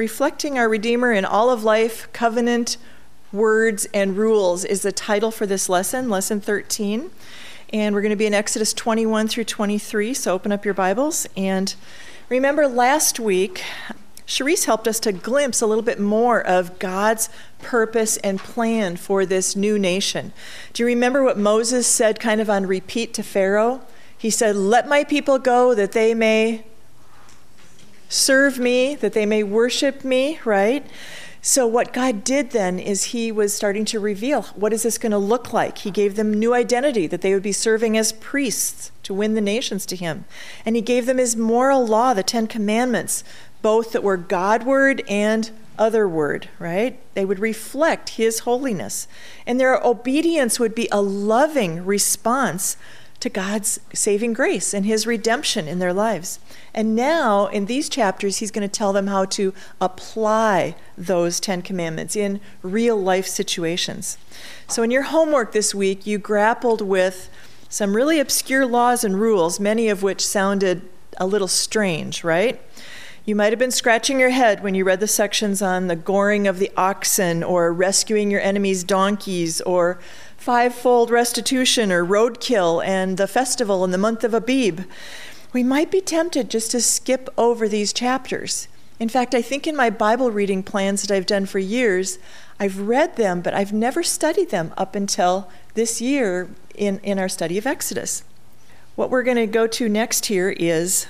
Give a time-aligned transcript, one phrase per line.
[0.00, 2.78] Reflecting Our Redeemer in All of Life, Covenant,
[3.32, 7.10] Words, and Rules is the title for this lesson, Lesson 13.
[7.70, 11.26] And we're going to be in Exodus 21 through 23, so open up your Bibles.
[11.36, 11.74] And
[12.30, 13.62] remember, last week,
[14.26, 17.28] Cherise helped us to glimpse a little bit more of God's
[17.58, 20.32] purpose and plan for this new nation.
[20.72, 23.82] Do you remember what Moses said kind of on repeat to Pharaoh?
[24.16, 26.64] He said, Let my people go that they may
[28.10, 30.84] serve me, that they may worship me, right?
[31.42, 35.12] So, what God did then is He was starting to reveal what is this going
[35.12, 35.78] to look like.
[35.78, 39.40] He gave them new identity, that they would be serving as priests to win the
[39.40, 40.26] nations to Him.
[40.66, 43.24] And He gave them His moral law, the Ten Commandments,
[43.62, 47.00] both that were Godward and otherward, right?
[47.14, 49.08] They would reflect His holiness.
[49.46, 52.76] And their obedience would be a loving response
[53.20, 56.38] to God's saving grace and His redemption in their lives.
[56.74, 61.62] And now, in these chapters, He's going to tell them how to apply those Ten
[61.62, 64.18] Commandments in real life situations.
[64.66, 67.30] So, in your homework this week, you grappled with
[67.68, 70.82] some really obscure laws and rules, many of which sounded
[71.18, 72.60] a little strange, right?
[73.26, 76.48] You might have been scratching your head when you read the sections on the goring
[76.48, 80.00] of the oxen, or rescuing your enemy's donkeys, or
[80.40, 84.80] fivefold restitution or roadkill and the festival in the month of Abib,
[85.52, 88.66] we might be tempted just to skip over these chapters.
[88.98, 92.18] In fact, I think in my Bible reading plans that I've done for years,
[92.58, 97.28] I've read them, but I've never studied them up until this year in, in our
[97.28, 98.24] study of Exodus.
[98.96, 101.06] What we're going to go to next here is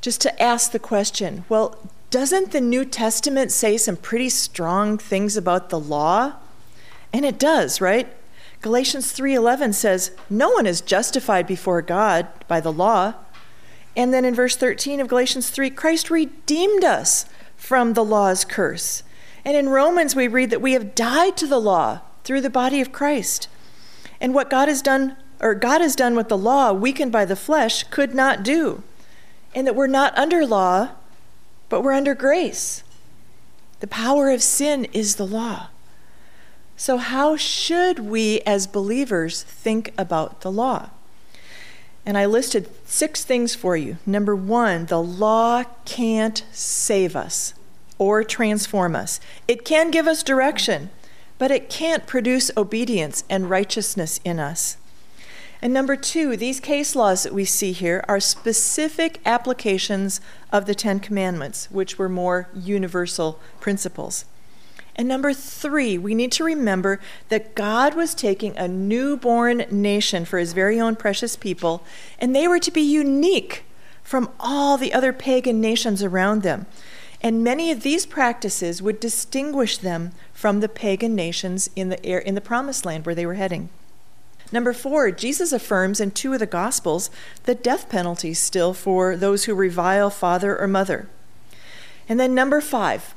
[0.00, 1.76] just to ask the question well,
[2.10, 6.34] doesn't the New Testament say some pretty strong things about the law?
[7.12, 8.06] And it does, right?
[8.62, 13.14] Galatians 3:11 says, "No one is justified before God by the law."
[13.96, 17.24] And then in verse 13 of Galatians 3, Christ redeemed us
[17.56, 19.02] from the law's curse.
[19.44, 22.80] And in Romans we read that we have died to the law through the body
[22.80, 23.48] of Christ.
[24.20, 27.36] And what God has done or God has done what the law weakened by the
[27.36, 28.82] flesh could not do.
[29.54, 30.90] And that we're not under law,
[31.70, 32.84] but we're under grace.
[33.80, 35.68] The power of sin is the law.
[36.80, 40.88] So, how should we as believers think about the law?
[42.06, 43.98] And I listed six things for you.
[44.06, 47.52] Number one, the law can't save us
[47.98, 49.20] or transform us.
[49.46, 50.88] It can give us direction,
[51.36, 54.78] but it can't produce obedience and righteousness in us.
[55.60, 60.74] And number two, these case laws that we see here are specific applications of the
[60.74, 64.24] Ten Commandments, which were more universal principles.
[64.96, 70.38] And number three, we need to remember that God was taking a newborn nation for
[70.38, 71.84] his very own precious people,
[72.18, 73.64] and they were to be unique
[74.02, 76.66] from all the other pagan nations around them.
[77.22, 82.18] And many of these practices would distinguish them from the pagan nations in the, air,
[82.18, 83.68] in the promised land where they were heading.
[84.52, 87.10] Number four, Jesus affirms in two of the Gospels
[87.44, 91.08] the death penalty still for those who revile father or mother.
[92.08, 93.14] And then number five,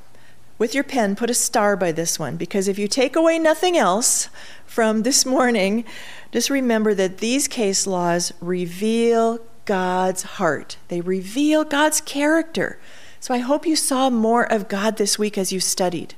[0.57, 3.77] with your pen, put a star by this one, because if you take away nothing
[3.77, 4.29] else
[4.65, 5.83] from this morning,
[6.31, 12.79] just remember that these case laws reveal God's heart, they reveal God's character.
[13.19, 16.15] So I hope you saw more of God this week as you studied.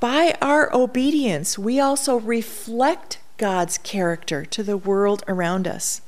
[0.00, 6.00] By our obedience, we also reflect God's character to the world around us.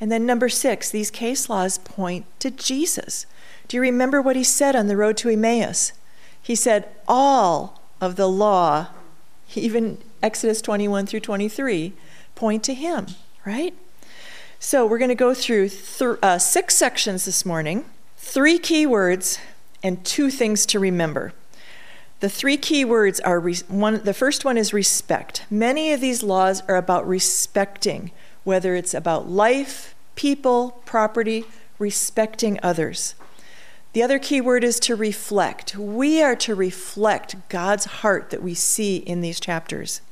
[0.00, 3.26] And then, number six, these case laws point to Jesus.
[3.66, 5.92] Do you remember what he said on the road to Emmaus?
[6.48, 8.86] He said, all of the law,
[9.54, 11.92] even Exodus 21 through 23,
[12.34, 13.08] point to him,
[13.44, 13.74] right?
[14.58, 17.84] So we're going to go through th- uh, six sections this morning,
[18.16, 19.38] three key words,
[19.82, 21.34] and two things to remember.
[22.20, 25.44] The three key words are re- one, the first one is respect.
[25.50, 28.10] Many of these laws are about respecting,
[28.44, 31.44] whether it's about life, people, property,
[31.78, 33.16] respecting others.
[33.92, 35.76] The other key word is to reflect.
[35.76, 40.02] We are to reflect God's heart that we see in these chapters.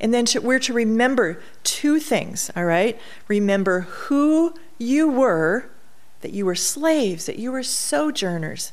[0.00, 3.00] And then to, we're to remember two things, all right?
[3.28, 5.70] Remember who you were,
[6.20, 8.72] that you were slaves, that you were sojourners.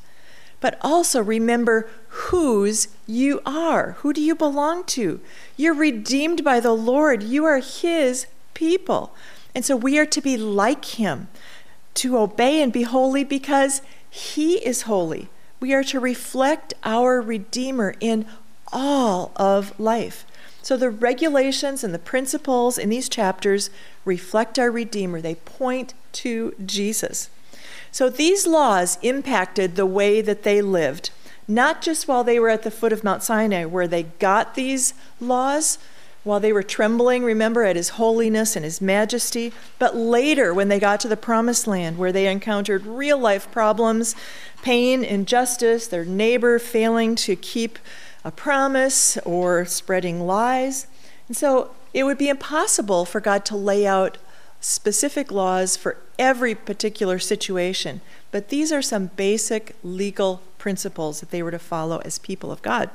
[0.59, 3.93] But also remember whose you are.
[3.99, 5.21] Who do you belong to?
[5.55, 9.15] You're redeemed by the Lord, you are His people.
[9.55, 11.29] And so we are to be like Him,
[11.95, 13.81] to obey and be holy because
[14.13, 15.29] he is holy.
[15.61, 18.25] We are to reflect our Redeemer in
[18.73, 20.25] all of life.
[20.61, 23.69] So the regulations and the principles in these chapters
[24.05, 27.29] reflect our Redeemer, they point to Jesus.
[27.91, 31.09] So these laws impacted the way that they lived.
[31.51, 34.93] not just while they were at the foot of Mount Sinai, where they got these
[35.19, 35.77] laws,
[36.23, 40.79] while they were trembling, remember, at his holiness and his majesty, but later when they
[40.79, 44.15] got to the promised land, where they encountered real life problems,
[44.61, 47.79] pain, injustice, their neighbor failing to keep
[48.23, 50.85] a promise or spreading lies.
[51.27, 54.17] And so it would be impossible for God to lay out
[54.59, 61.41] specific laws for every particular situation, but these are some basic legal principles that they
[61.41, 62.91] were to follow as people of God.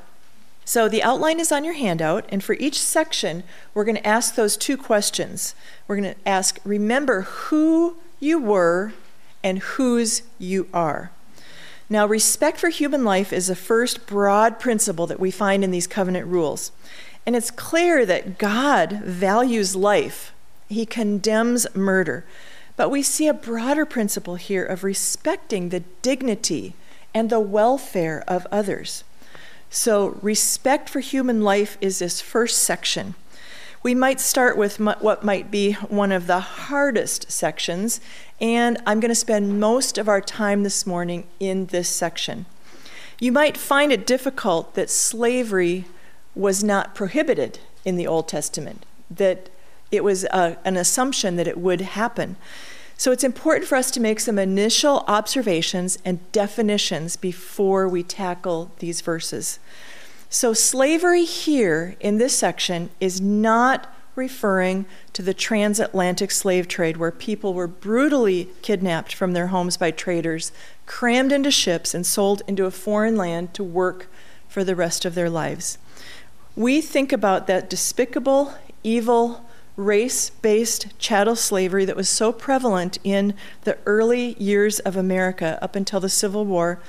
[0.67, 3.43] So the outline is on your handout, and for each section,
[3.73, 5.55] we're going to ask those two questions.
[5.87, 8.91] We're going to ask, remember who you were
[9.41, 11.09] and whose you are.
[11.89, 15.87] Now, respect for human life is the first broad principle that we find in these
[15.87, 16.73] covenant rules.
[17.25, 20.33] And it's clear that God values life,
[20.67, 22.25] He condemns murder.
[22.75, 26.73] But we see a broader principle here of respecting the dignity
[27.13, 29.05] and the welfare of others.
[29.69, 33.15] So, respect for human life is this first section.
[33.83, 38.01] We might start with what might be one of the hardest sections,
[38.41, 42.45] and I'm going to spend most of our time this morning in this section.
[43.19, 45.85] You might find it difficult that slavery
[46.35, 49.49] was not prohibited in the Old Testament, that
[49.91, 52.35] it was a, an assumption that it would happen.
[52.97, 58.71] So it's important for us to make some initial observations and definitions before we tackle
[58.79, 59.59] these verses.
[60.29, 67.11] So, slavery here in this section is not referring to the transatlantic slave trade where
[67.11, 70.51] people were brutally kidnapped from their homes by traders,
[70.87, 74.09] crammed into ships, and sold into a foreign land to work
[74.49, 75.77] for the rest of their lives.
[76.55, 79.45] We think about that despicable, evil,
[79.77, 83.33] race based chattel slavery that was so prevalent in
[83.63, 86.81] the early years of America up until the Civil War,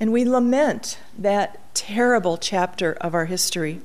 [0.00, 3.80] and we lament that terrible chapter of our history.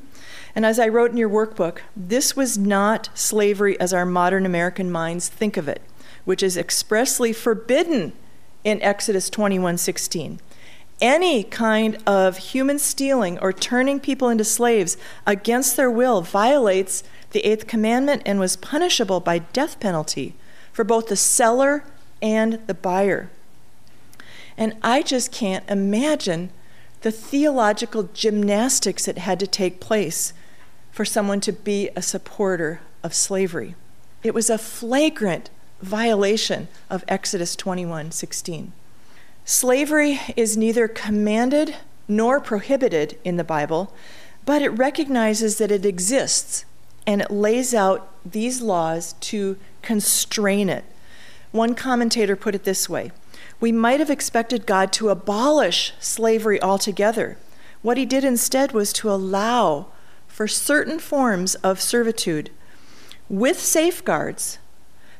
[0.55, 4.91] And as I wrote in your workbook, this was not slavery as our modern American
[4.91, 5.81] minds think of it,
[6.23, 8.13] which is expressly forbidden
[8.63, 10.39] in Exodus 21:16.
[11.01, 14.95] Any kind of human stealing or turning people into slaves
[15.25, 17.03] against their will violates
[17.33, 20.33] the eighth commandment and was punishable by death penalty
[20.71, 21.83] for both the seller
[22.21, 23.29] and the buyer.
[24.57, 26.51] And I just can't imagine
[27.01, 30.33] the theological gymnastics that had to take place
[30.91, 33.75] for someone to be a supporter of slavery.
[34.23, 35.49] It was a flagrant
[35.81, 38.71] violation of Exodus 21:16.
[39.43, 41.75] Slavery is neither commanded
[42.07, 43.93] nor prohibited in the Bible,
[44.45, 46.63] but it recognizes that it exists
[47.05, 50.85] and it lays out these laws to constrain it.
[51.51, 53.11] One commentator put it this way
[53.59, 57.37] We might have expected God to abolish slavery altogether.
[57.81, 59.87] What he did instead was to allow
[60.27, 62.49] for certain forms of servitude
[63.29, 64.57] with safeguards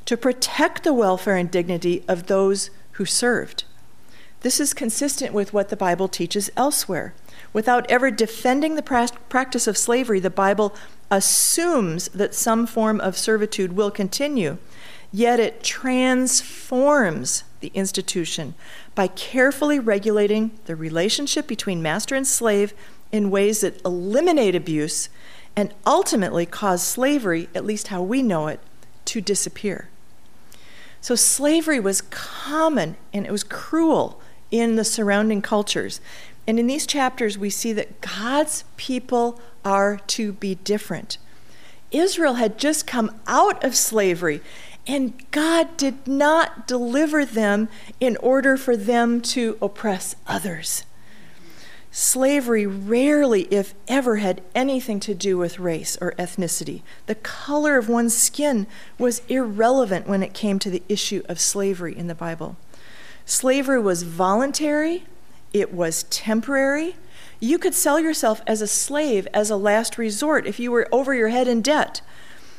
[0.05, 3.63] to protect the welfare and dignity of those who served.
[4.41, 7.13] This is consistent with what the Bible teaches elsewhere.
[7.53, 10.75] Without ever defending the practice of slavery, the Bible
[11.17, 14.57] assumes that some form of servitude will continue,
[15.11, 18.55] yet it transforms the institution
[18.95, 22.73] by carefully regulating the relationship between master and slave
[23.11, 25.09] in ways that eliminate abuse
[25.55, 28.59] and ultimately cause slavery, at least how we know it,
[29.05, 29.89] to disappear.
[30.99, 35.99] So slavery was common and it was cruel in the surrounding cultures.
[36.45, 41.17] And in these chapters, we see that God's people are to be different.
[41.91, 44.41] Israel had just come out of slavery,
[44.85, 47.69] and God did not deliver them
[47.99, 50.83] in order for them to oppress others.
[51.91, 56.81] Slavery rarely, if ever, had anything to do with race or ethnicity.
[57.05, 58.65] The color of one's skin
[58.97, 62.57] was irrelevant when it came to the issue of slavery in the Bible.
[63.25, 65.05] Slavery was voluntary,
[65.53, 66.95] it was temporary,
[67.39, 71.13] you could sell yourself as a slave as a last resort if you were over
[71.13, 72.01] your head in debt.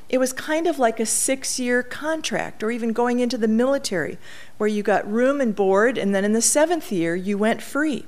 [0.09, 4.19] It was kind of like a six year contract, or even going into the military,
[4.59, 8.05] where you got room and board, and then in the seventh year, you went free.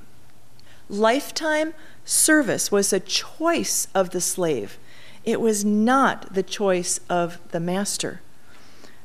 [0.89, 1.73] Lifetime
[2.05, 4.77] service was a choice of the slave,
[5.25, 8.21] it was not the choice of the master.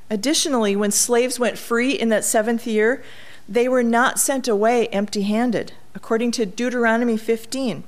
[0.09, 3.03] Additionally, when slaves went free in that seventh year,
[3.49, 7.85] they were not sent away empty handed according to Deuteronomy 15.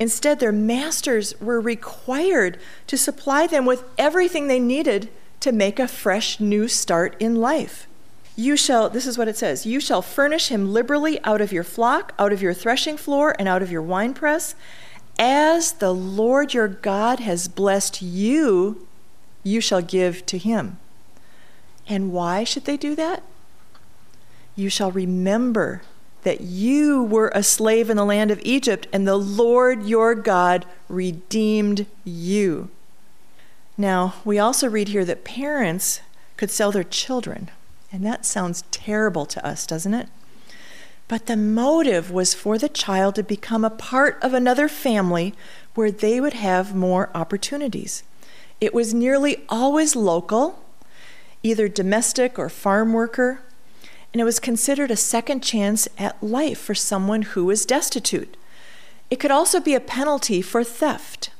[0.00, 5.08] Instead, their masters were required to supply them with everything they needed
[5.40, 7.86] to make a fresh new start in life.
[8.36, 11.64] You shall, this is what it says, you shall furnish him liberally out of your
[11.64, 14.54] flock, out of your threshing floor, and out of your winepress.
[15.18, 18.86] As the Lord your God has blessed you,
[19.42, 20.78] you shall give to him.
[21.88, 23.24] And why should they do that?
[24.58, 25.82] You shall remember
[26.24, 30.66] that you were a slave in the land of Egypt, and the Lord your God
[30.88, 32.68] redeemed you.
[33.76, 36.00] Now, we also read here that parents
[36.36, 37.52] could sell their children.
[37.92, 40.08] And that sounds terrible to us, doesn't it?
[41.06, 45.34] But the motive was for the child to become a part of another family
[45.76, 48.02] where they would have more opportunities.
[48.60, 50.64] It was nearly always local,
[51.44, 53.40] either domestic or farm worker,
[54.12, 58.36] and it was considered a second chance at life for someone who was destitute.
[59.10, 61.30] It could also be a penalty for theft.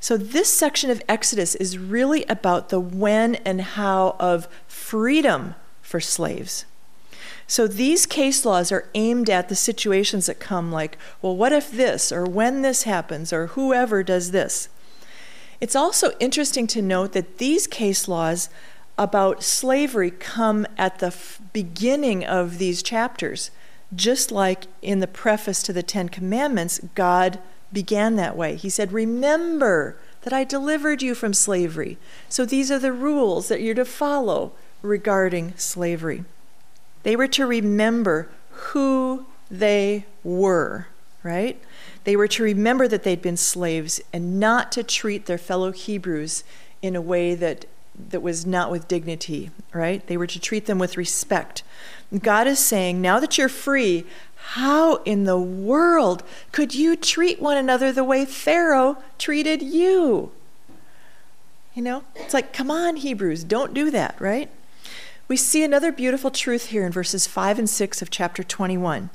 [0.00, 6.00] So, this section of Exodus is really about the when and how of freedom for
[6.00, 6.64] slaves.
[7.46, 11.70] So, these case laws are aimed at the situations that come, like, well, what if
[11.70, 14.68] this, or when this happens, or whoever does this.
[15.60, 18.48] It's also interesting to note that these case laws
[19.02, 23.50] about slavery come at the f- beginning of these chapters,
[23.94, 27.38] just like in the preface to the Ten Commandments, God
[27.72, 28.56] began that way.
[28.56, 31.98] He said, Remember that I delivered you from slavery.
[32.28, 36.24] So these are the rules that you're to follow regarding slavery.
[37.02, 40.86] They were to remember who they were,
[41.22, 41.60] right?
[42.04, 46.44] They were to remember that they'd been slaves and not to treat their fellow Hebrews
[46.80, 50.06] in a way that, that was not with dignity, right?
[50.06, 51.62] They were to treat them with respect.
[52.18, 57.56] God is saying, now that you're free, how in the world could you treat one
[57.56, 60.32] another the way Pharaoh treated you?
[61.74, 64.50] You know, it's like, come on, Hebrews, don't do that, right?
[65.28, 69.08] We see another beautiful truth here in verses 5 and 6 of chapter 21.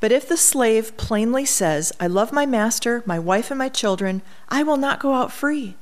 [0.00, 4.20] But if the slave plainly says, I love my master, my wife, and my children,
[4.48, 5.76] I will not go out free.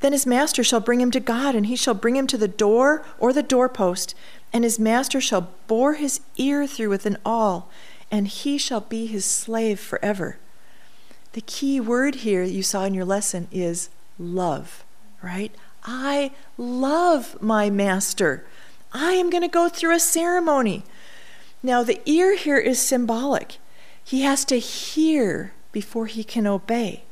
[0.00, 2.48] Then his master shall bring him to God, and he shall bring him to the
[2.48, 4.14] door or the doorpost,
[4.52, 7.70] and his master shall bore his ear through with an awl,
[8.10, 10.38] and he shall be his slave forever.
[11.32, 13.88] The key word here you saw in your lesson is
[14.18, 14.84] love,
[15.22, 15.54] right?
[15.84, 18.44] I love my master.
[18.92, 20.82] I am going to go through a ceremony.
[21.62, 23.58] Now, the ear here is symbolic.
[24.02, 27.04] He has to hear before he can obey.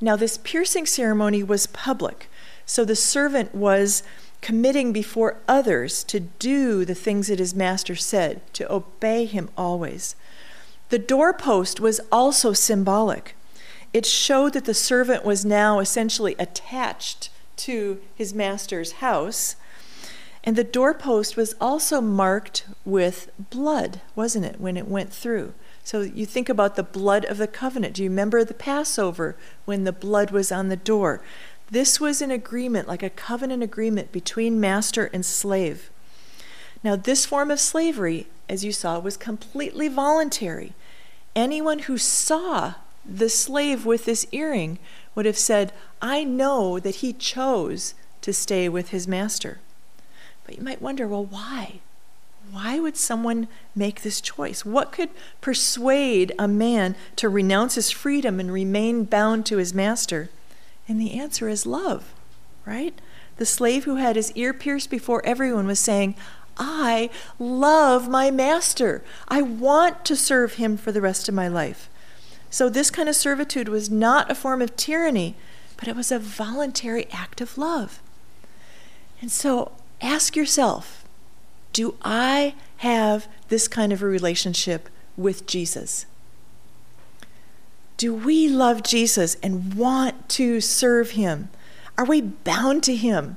[0.00, 2.28] Now, this piercing ceremony was public,
[2.66, 4.02] so the servant was
[4.40, 10.16] committing before others to do the things that his master said, to obey him always.
[10.90, 13.34] The doorpost was also symbolic.
[13.92, 19.56] It showed that the servant was now essentially attached to his master's house.
[20.42, 25.54] And the doorpost was also marked with blood, wasn't it, when it went through?
[25.84, 27.94] So you think about the blood of the covenant.
[27.94, 29.36] Do you remember the Passover
[29.66, 31.20] when the blood was on the door?
[31.70, 35.90] This was an agreement, like a covenant agreement between master and slave.
[36.82, 40.74] Now, this form of slavery as you saw, was completely voluntary.
[41.34, 42.74] Anyone who saw
[43.04, 44.78] the slave with this earring
[45.14, 49.58] would have said, I know that he chose to stay with his master.
[50.44, 51.80] But you might wonder, well, why?
[52.54, 54.64] Why would someone make this choice?
[54.64, 60.30] What could persuade a man to renounce his freedom and remain bound to his master?
[60.86, 62.14] And the answer is love,
[62.64, 62.94] right?
[63.38, 66.14] The slave who had his ear pierced before everyone was saying,
[66.56, 69.02] I love my master.
[69.26, 71.90] I want to serve him for the rest of my life.
[72.50, 75.34] So, this kind of servitude was not a form of tyranny,
[75.76, 78.00] but it was a voluntary act of love.
[79.20, 81.03] And so, ask yourself
[81.74, 84.88] do I have this kind of a relationship
[85.18, 86.06] with Jesus?
[87.98, 91.50] Do we love Jesus and want to serve him?
[91.98, 93.36] Are we bound to him?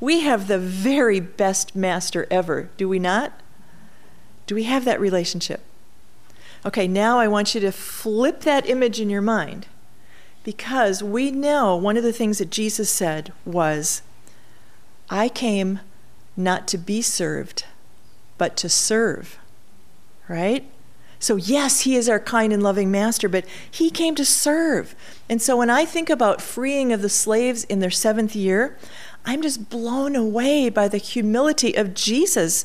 [0.00, 3.32] We have the very best master ever, do we not?
[4.46, 5.60] Do we have that relationship?
[6.64, 9.66] Okay, now I want you to flip that image in your mind
[10.42, 14.00] because we know one of the things that Jesus said was,
[15.10, 15.80] I came
[16.38, 17.64] not to be served,
[18.38, 19.38] but to serve.
[20.28, 20.64] Right?
[21.18, 24.94] So, yes, he is our kind and loving master, but he came to serve.
[25.28, 28.78] And so, when I think about freeing of the slaves in their seventh year,
[29.24, 32.64] I'm just blown away by the humility of Jesus,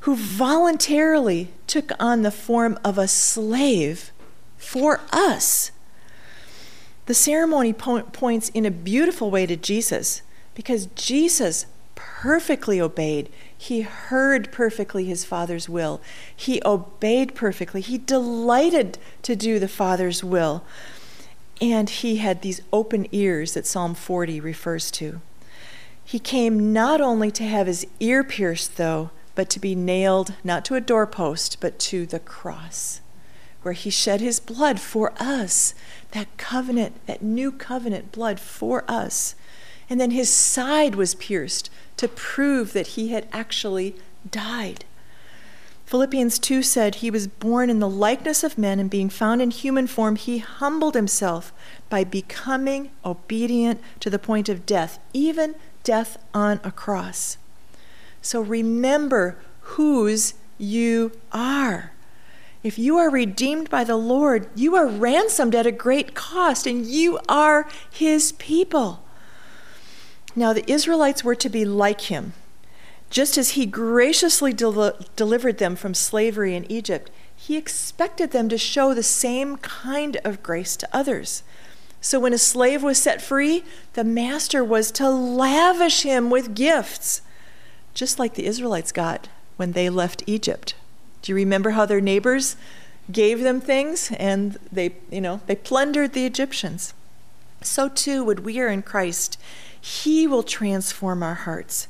[0.00, 4.12] who voluntarily took on the form of a slave
[4.56, 5.70] for us.
[7.06, 10.22] The ceremony po- points in a beautiful way to Jesus
[10.54, 11.66] because Jesus
[12.24, 13.28] perfectly obeyed.
[13.54, 16.00] He heard perfectly his Father's will.
[16.34, 17.82] He obeyed perfectly.
[17.82, 20.64] He delighted to do the Father's will.
[21.60, 25.20] And he had these open ears that Psalm 40 refers to.
[26.02, 30.64] He came not only to have his ear pierced, though, but to be nailed not
[30.64, 33.02] to a doorpost, but to the cross,
[33.60, 35.74] where he shed his blood for us,
[36.12, 39.34] that covenant, that new covenant blood for us.
[39.90, 43.96] And then his side was pierced to prove that he had actually
[44.30, 44.84] died.
[45.86, 49.50] Philippians 2 said, He was born in the likeness of men, and being found in
[49.50, 51.52] human form, he humbled himself
[51.90, 57.36] by becoming obedient to the point of death, even death on a cross.
[58.22, 61.92] So remember whose you are.
[62.62, 66.86] If you are redeemed by the Lord, you are ransomed at a great cost, and
[66.86, 69.03] you are his people.
[70.36, 72.32] Now, the Israelites were to be like him.
[73.10, 78.58] Just as he graciously del- delivered them from slavery in Egypt, he expected them to
[78.58, 81.42] show the same kind of grace to others.
[82.00, 87.22] So when a slave was set free, the master was to lavish him with gifts
[87.94, 90.74] just like the Israelites got when they left Egypt.
[91.22, 92.56] Do you remember how their neighbors
[93.10, 96.92] gave them things and they, you know, they plundered the Egyptians?
[97.62, 99.40] So too would we are in Christ.
[99.84, 101.88] He will transform our hearts.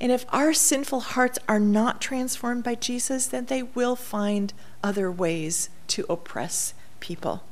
[0.00, 5.10] And if our sinful hearts are not transformed by Jesus, then they will find other
[5.10, 7.42] ways to oppress people.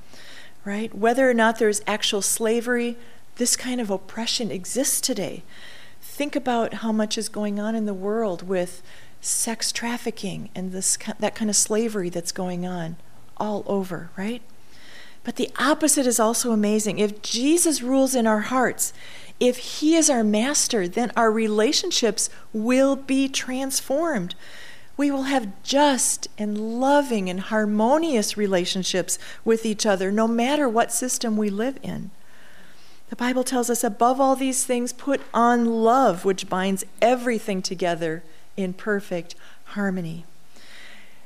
[0.64, 0.94] Right?
[0.94, 2.96] Whether or not there's actual slavery,
[3.36, 5.42] this kind of oppression exists today
[6.02, 8.82] think about how much is going on in the world with
[9.22, 12.96] sex trafficking and this that kind of slavery that's going on
[13.38, 14.42] all over, right?
[15.24, 16.98] But the opposite is also amazing.
[16.98, 18.92] If Jesus rules in our hearts,
[19.42, 24.36] if he is our master, then our relationships will be transformed.
[24.96, 30.92] We will have just and loving and harmonious relationships with each other, no matter what
[30.92, 32.12] system we live in.
[33.10, 38.22] The Bible tells us, above all these things, put on love, which binds everything together
[38.56, 40.24] in perfect harmony.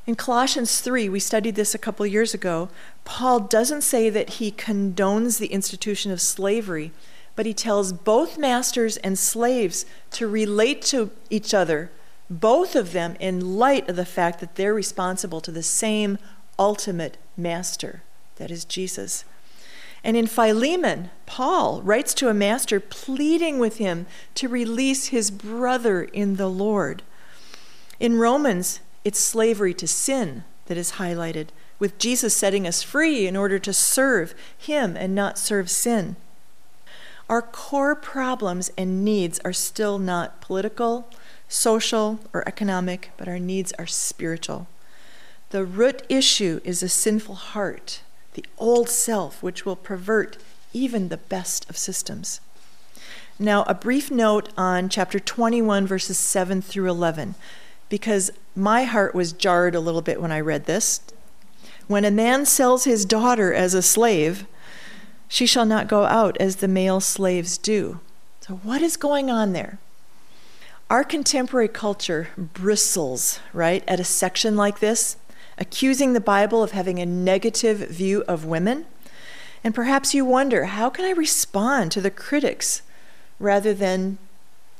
[0.06, 2.70] In Colossians 3, we studied this a couple years ago,
[3.04, 6.92] Paul doesn't say that he condones the institution of slavery,
[7.36, 11.90] but he tells both masters and slaves to relate to each other,
[12.28, 16.18] both of them in light of the fact that they're responsible to the same
[16.58, 18.02] ultimate master,
[18.36, 19.24] that is Jesus.
[20.02, 26.04] And in Philemon, Paul writes to a master pleading with him to release his brother
[26.04, 27.02] in the Lord.
[27.98, 33.36] In Romans, it's slavery to sin that is highlighted, with Jesus setting us free in
[33.36, 36.16] order to serve him and not serve sin.
[37.28, 41.08] Our core problems and needs are still not political,
[41.48, 44.68] social, or economic, but our needs are spiritual.
[45.50, 48.02] The root issue is a sinful heart
[48.36, 50.36] the old self, which will pervert
[50.74, 52.40] even the best of systems.
[53.38, 57.34] Now, a brief note on chapter 21, verses 7 through 11,
[57.88, 61.00] because my heart was jarred a little bit when I read this.
[61.86, 64.46] When a man sells his daughter as a slave,
[65.28, 68.00] she shall not go out as the male slaves do.
[68.40, 69.78] So, what is going on there?
[70.88, 75.16] Our contemporary culture bristles, right, at a section like this
[75.58, 78.84] accusing the Bible of having a negative view of women.
[79.64, 82.82] And perhaps you wonder how can I respond to the critics
[83.40, 84.18] rather than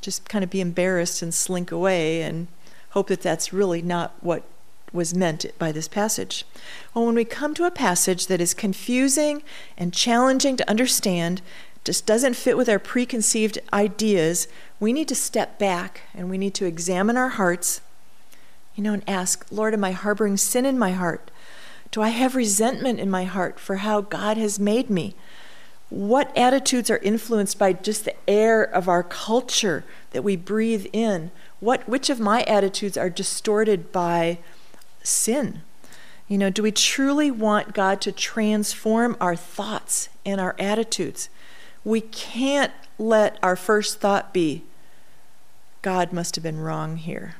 [0.00, 2.46] just kind of be embarrassed and slink away and
[2.90, 4.44] hope that that's really not what
[4.92, 6.44] was meant by this passage.
[6.94, 9.42] Well, when we come to a passage that is confusing
[9.76, 11.42] and challenging to understand,
[11.84, 14.48] just doesn't fit with our preconceived ideas,
[14.80, 17.80] we need to step back and we need to examine our hearts
[18.76, 21.30] you know, and ask, Lord, am I harboring sin in my heart?
[21.90, 25.16] Do I have resentment in my heart for how God has made me?
[25.88, 31.30] What attitudes are influenced by just the air of our culture that we breathe in?
[31.58, 34.38] What, which of my attitudes are distorted by
[35.06, 35.62] sin?
[36.28, 41.28] You know, do we truly want God to transform our thoughts and our attitudes?
[41.84, 44.64] We can't let our first thought be,
[45.82, 47.36] God must have been wrong here.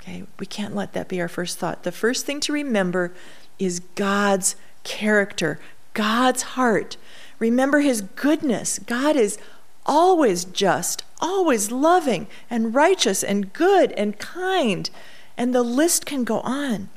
[0.00, 1.82] Okay, we can't let that be our first thought.
[1.82, 3.12] The first thing to remember
[3.58, 5.58] is God's character,
[5.92, 6.96] God's heart.
[7.38, 8.78] Remember his goodness.
[8.78, 9.38] God is
[9.84, 14.88] always just, always loving and righteous and good and kind.
[15.36, 16.88] And the list can go on.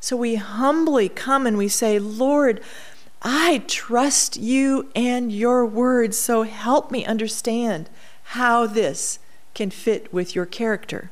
[0.00, 2.60] So we humbly come and we say, Lord,
[3.22, 7.88] I trust you and your word, so help me understand
[8.24, 9.18] how this
[9.54, 11.10] can fit with your character.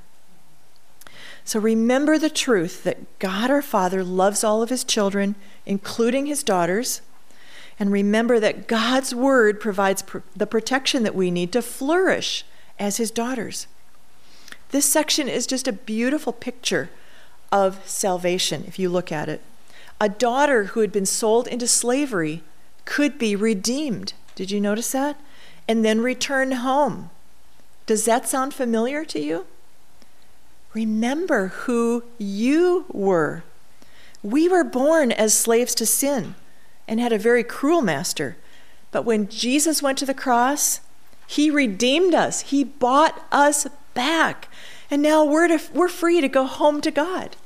[1.45, 5.35] So remember the truth that God our Father loves all of his children,
[5.67, 7.01] including his daughters.
[7.79, 12.45] And remember that God's word provides pr- the protection that we need to flourish
[12.79, 13.67] as his daughters.
[14.73, 16.91] This section is just a beautiful picture
[17.53, 19.43] of salvation if you look at it.
[20.01, 22.43] A daughter who had been sold into slavery
[22.87, 24.15] could be redeemed.
[24.35, 25.21] Did you notice that?
[25.69, 27.11] And then return home.
[27.85, 29.47] Does that sound familiar to you?
[30.73, 33.45] Remember who you were.
[34.23, 36.35] We were born as slaves to sin
[36.89, 38.37] and had a very cruel master.
[38.91, 40.81] But when Jesus went to the cross,
[41.27, 44.49] he redeemed us, he bought us back.
[44.91, 47.37] And now we're, to, we're free to go home to God.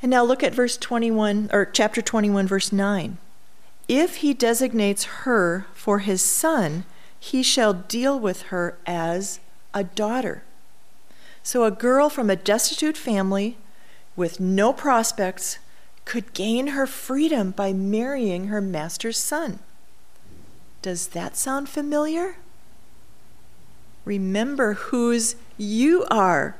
[0.00, 3.18] And now look at verse 21, or chapter 21, verse 9.
[3.88, 6.84] If he designates her for his son,
[7.18, 9.40] he shall deal with her as
[9.74, 10.42] a daughter.
[11.42, 13.56] So a girl from a destitute family
[14.14, 15.58] with no prospects
[16.04, 19.58] could gain her freedom by marrying her master's son.
[20.82, 22.36] Does that sound familiar?
[24.08, 26.56] Remember whose you are.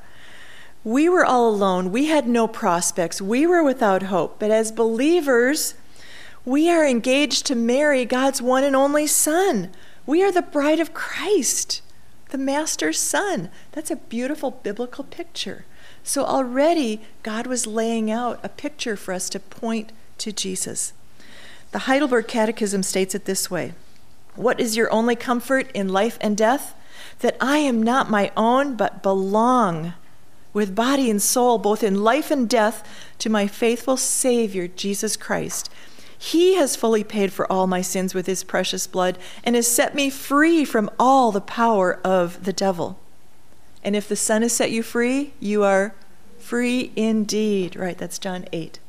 [0.83, 1.91] We were all alone.
[1.91, 3.21] We had no prospects.
[3.21, 4.39] We were without hope.
[4.39, 5.73] But as believers,
[6.45, 9.71] we are engaged to marry God's one and only Son.
[10.05, 11.81] We are the bride of Christ
[12.29, 13.49] the master's son.
[13.71, 15.65] That's a beautiful biblical picture.
[16.03, 20.93] So already God was laying out a picture for us to point to Jesus.
[21.71, 23.73] The Heidelberg Catechism states it this way
[24.35, 26.73] What is your only comfort in life and death?
[27.19, 29.93] That I am not my own, but belong
[30.53, 32.87] with body and soul, both in life and death,
[33.19, 35.69] to my faithful Savior, Jesus Christ.
[36.17, 39.95] He has fully paid for all my sins with his precious blood and has set
[39.95, 42.99] me free from all the power of the devil.
[43.83, 45.95] And if the Son has set you free, you are
[46.37, 47.77] free indeed.
[47.77, 48.79] Right, that's John 8.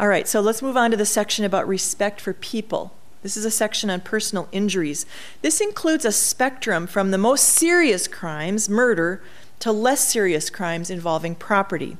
[0.00, 2.92] All right, so let's move on to the section about respect for people.
[3.24, 5.06] This is a section on personal injuries.
[5.40, 9.22] This includes a spectrum from the most serious crimes, murder,
[9.60, 11.96] to less serious crimes involving property.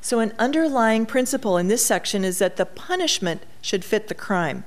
[0.00, 4.62] So, an underlying principle in this section is that the punishment should fit the crime.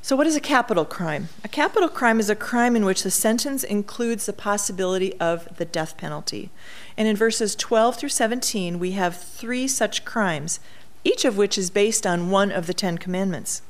[0.00, 1.28] So, what is a capital crime?
[1.44, 5.66] A capital crime is a crime in which the sentence includes the possibility of the
[5.66, 6.48] death penalty.
[6.96, 10.58] And in verses 12 through 17, we have three such crimes,
[11.04, 13.60] each of which is based on one of the Ten Commandments.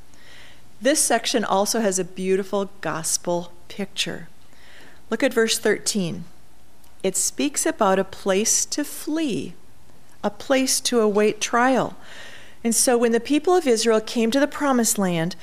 [0.81, 4.29] This section also has a beautiful gospel picture.
[5.11, 6.25] Look at verse 13.
[7.03, 9.55] It speaks about a place to flee
[10.27, 11.97] a place to await trial.
[12.65, 15.37] And so when the people of Israel came to the promised land,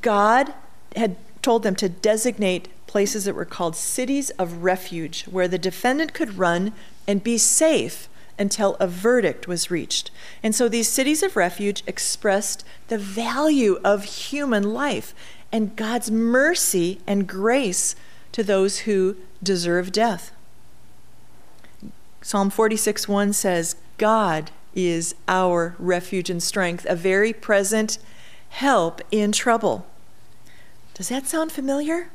[0.00, 0.54] God
[0.96, 6.14] had told them to designate places that were called cities of refuge, where the defendant
[6.14, 6.72] could run
[7.06, 10.10] and be safe until a verdict was reached.
[10.42, 15.14] And so these cities of refuge expressed the value of human life
[15.52, 17.94] and God's mercy and grace
[18.32, 20.32] to those who deserve death.
[22.22, 27.98] Psalm 46 1 says, God is our refuge and strength, a very present
[28.48, 29.86] help in trouble.
[30.94, 32.10] Does that sound familiar?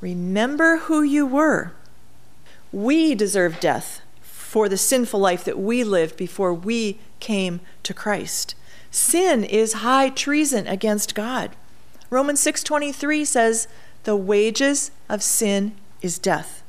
[0.00, 1.72] Remember who you were.
[2.70, 4.02] We deserve death
[4.48, 8.54] for the sinful life that we lived before we came to Christ.
[8.90, 11.54] Sin is high treason against God.
[12.08, 13.68] Romans 6:23 says,
[14.04, 16.62] "The wages of sin is death."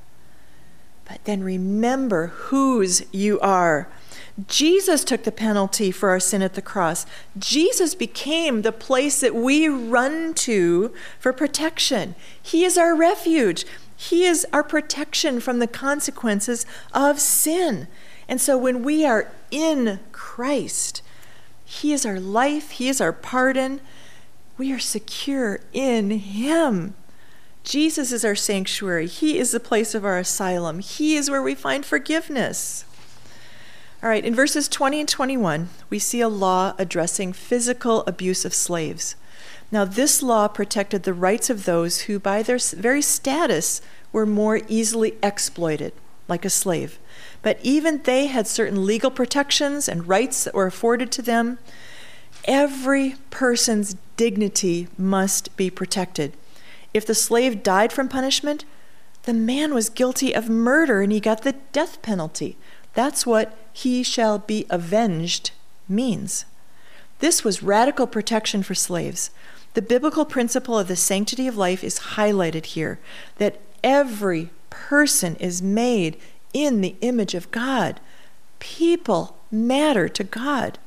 [1.08, 3.88] But then remember whose you are.
[4.50, 7.06] Jesus took the penalty for our sin at the cross.
[7.38, 12.16] Jesus became the place that we run to for protection.
[12.44, 13.66] He is our refuge.
[14.02, 17.90] He is our protection from the consequences of sin.
[18.30, 21.02] And so when we are in Christ,
[21.66, 23.82] He is our life, He is our pardon.
[24.58, 26.96] We are secure in Him.
[27.66, 29.06] Jesus is our sanctuary.
[29.06, 30.80] He is the place of our asylum.
[30.80, 32.86] He is where we find forgiveness.
[34.02, 38.54] All right, in verses 20 and 21, we see a law addressing physical abuse of
[38.54, 39.18] slaves.
[39.72, 44.62] Now, this law protected the rights of those who, by their very status, were more
[44.68, 45.94] easily exploited,
[46.28, 46.98] like a slave.
[47.42, 51.60] But even they had certain legal protections and rights that were afforded to them.
[52.46, 56.34] Every person's dignity must be protected.
[56.94, 58.66] If the slave died from punishment,
[59.24, 62.58] the man was guilty of murder and he got the death penalty.
[62.96, 65.52] That's what he shall be avenged
[65.88, 66.46] means.
[67.20, 69.30] This was radical protection for slaves.
[69.74, 73.00] The biblical principle of the sanctity of life is highlighted here
[73.38, 76.18] that every person is made
[76.54, 78.00] in the image of God.
[78.60, 80.80] People matter to God.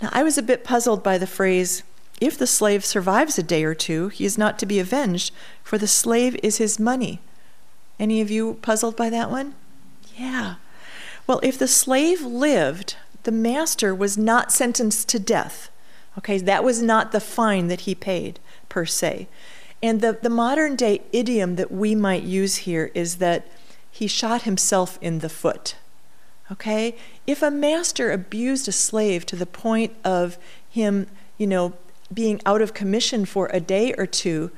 [0.00, 1.82] Now, I was a bit puzzled by the phrase,
[2.20, 5.76] if the slave survives a day or two, he is not to be avenged, for
[5.76, 7.20] the slave is his money.
[7.98, 9.54] Any of you puzzled by that one?
[10.16, 10.54] Yeah.
[11.26, 15.68] Well, if the slave lived, the master was not sentenced to death.
[16.18, 19.28] Okay, that was not the fine that he paid, per se.
[19.82, 23.46] And the, the modern day idiom that we might use here is that
[23.90, 25.76] he shot himself in the foot.
[26.50, 26.96] Okay?
[27.26, 31.74] If a master abused a slave to the point of him, you know,
[32.12, 34.50] being out of commission for a day or two,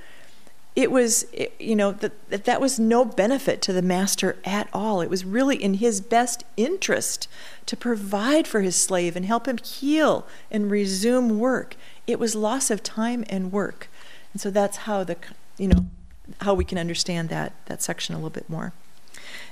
[0.77, 1.27] it was,
[1.61, 5.01] you know, that, that was no benefit to the master at all.
[5.01, 7.29] It was really in his best interest
[7.67, 11.77] to provide for his slave and help him heal and resume work.
[12.09, 13.89] It was loss of time and work.
[14.33, 15.17] And so that's how the,
[15.59, 15.87] you know,
[16.41, 18.73] how we can understand that, that section a little bit more.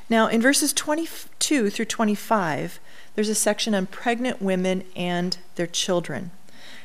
[0.08, 2.80] Now, in verses 22 through 25,
[3.14, 6.32] there's a section on pregnant women and their children.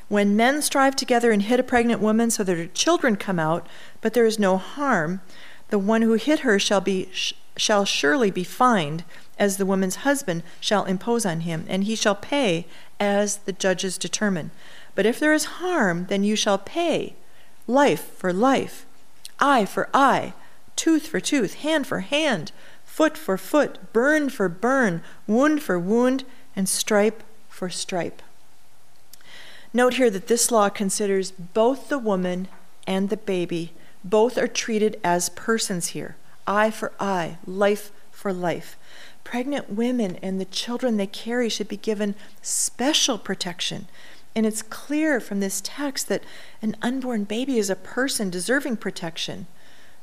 [0.09, 3.67] When men strive together and hit a pregnant woman so that her children come out,
[4.01, 5.21] but there is no harm,
[5.69, 7.09] the one who hit her shall be
[7.57, 9.03] shall surely be fined,
[9.39, 12.67] as the woman's husband shall impose on him, and he shall pay
[12.99, 14.51] as the judges determine.
[14.95, 17.15] But if there is harm, then you shall pay
[17.65, 18.85] life for life,
[19.39, 20.33] eye for eye,
[20.75, 22.51] tooth for tooth, hand for hand,
[22.85, 26.23] foot for foot, burn for burn, wound for wound,
[26.55, 28.21] and stripe for stripe.
[29.77, 32.47] Note here that this law considers both the woman
[32.87, 33.73] and the baby.
[34.03, 36.15] Both are treated as persons here
[36.47, 38.75] eye for eye, life for life.
[39.23, 43.87] Pregnant women and the children they carry should be given special protection.
[44.35, 46.23] And it's clear from this text that
[46.59, 49.45] an unborn baby is a person deserving protection,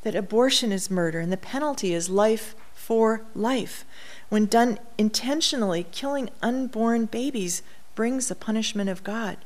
[0.02, 3.84] that abortion is murder, and the penalty is life for life.
[4.28, 7.64] When done intentionally, killing unborn babies
[7.96, 9.38] brings the punishment of God.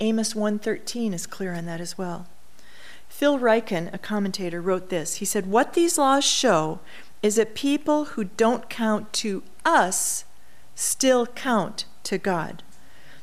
[0.00, 2.26] Amos 1:13 is clear on that as well.
[3.08, 5.16] Phil Ryken, a commentator, wrote this.
[5.16, 6.80] He said, "What these laws show
[7.22, 10.24] is that people who don't count to us
[10.74, 12.62] still count to God.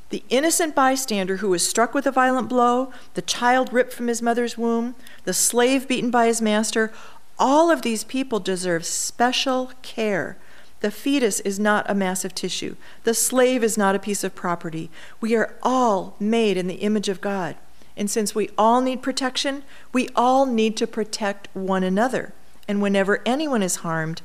[0.10, 4.22] The innocent bystander who was struck with a violent blow, the child ripped from his
[4.22, 6.94] mother's womb, the slave beaten by his master,
[7.40, 10.38] all of these people deserve special care
[10.80, 12.76] the fetus is not a mass of tissue.
[13.04, 14.90] The slave is not a piece of property.
[15.20, 17.56] We are all made in the image of God.
[17.96, 22.34] And since we all need protection, we all need to protect one another.
[22.68, 24.22] And whenever anyone is harmed,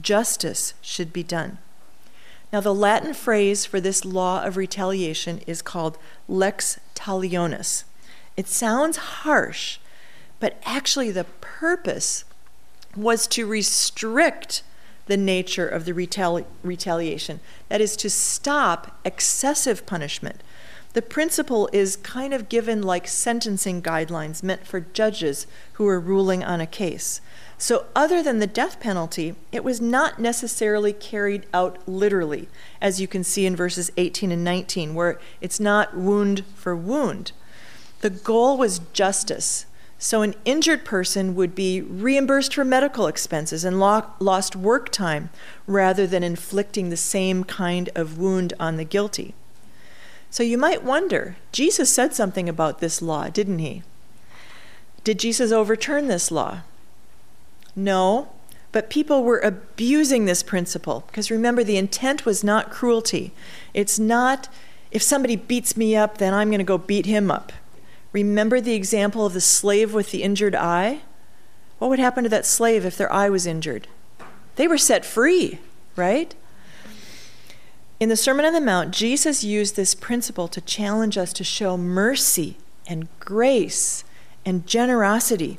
[0.00, 1.58] justice should be done.
[2.52, 7.84] Now, the Latin phrase for this law of retaliation is called lex talionis.
[8.36, 9.78] It sounds harsh,
[10.40, 12.24] but actually, the purpose
[12.96, 14.62] was to restrict
[15.06, 17.40] the nature of the retali- retaliation.
[17.68, 20.42] That is to stop excessive punishment.
[20.94, 26.44] The principle is kind of given like sentencing guidelines meant for judges who are ruling
[26.44, 27.20] on a case.
[27.56, 32.48] So, other than the death penalty, it was not necessarily carried out literally,
[32.80, 37.32] as you can see in verses 18 and 19, where it's not wound for wound.
[38.00, 39.64] The goal was justice,
[40.04, 45.30] so, an injured person would be reimbursed for medical expenses and lo- lost work time
[45.64, 49.32] rather than inflicting the same kind of wound on the guilty.
[50.28, 53.84] So, you might wonder Jesus said something about this law, didn't he?
[55.04, 56.62] Did Jesus overturn this law?
[57.76, 58.32] No,
[58.72, 63.30] but people were abusing this principle because remember, the intent was not cruelty.
[63.72, 64.48] It's not,
[64.90, 67.52] if somebody beats me up, then I'm going to go beat him up.
[68.12, 71.00] Remember the example of the slave with the injured eye?
[71.78, 73.88] What would happen to that slave if their eye was injured?
[74.56, 75.58] They were set free,
[75.96, 76.34] right?
[77.98, 81.76] In the Sermon on the Mount, Jesus used this principle to challenge us to show
[81.76, 84.04] mercy and grace
[84.44, 85.58] and generosity.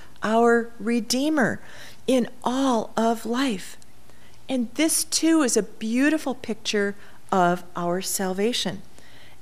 [0.23, 1.61] our Redeemer
[2.07, 3.77] in all of life.
[4.49, 6.95] And this too is a beautiful picture
[7.31, 8.81] of our salvation.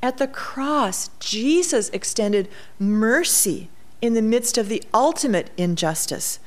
[0.02, 3.70] At the cross, Jesus extended mercy
[4.02, 6.40] in the midst of the ultimate injustice.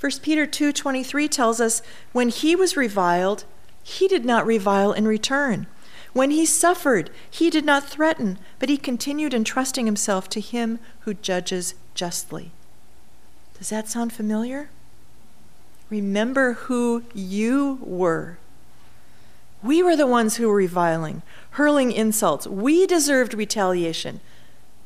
[0.00, 3.44] 1 Peter 2:23 tells us when he was reviled,
[3.82, 5.66] he did not revile in return.
[6.12, 11.14] When he suffered, he did not threaten, but he continued entrusting himself to him who
[11.14, 12.52] judges justly.
[13.58, 14.68] Does that sound familiar?
[15.90, 18.38] Remember who you were.
[19.62, 22.46] We were the ones who were reviling, hurling insults.
[22.46, 24.20] We deserved retaliation,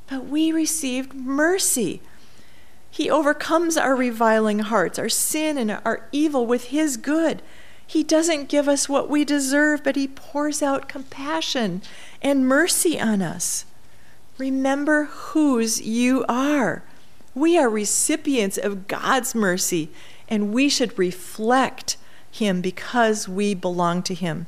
[0.09, 2.01] but we received mercy.
[2.91, 7.43] He overcomes our reviling hearts, our sin and our evil with His good.
[7.87, 11.83] He doesn't give us what we deserve, but He pours out compassion
[12.23, 13.65] and mercy on us.
[14.37, 16.83] Remember whose you are.
[17.39, 19.91] We are recipients of God's mercy,
[20.29, 21.97] and we should reflect
[22.33, 24.47] Him because we belong to Him.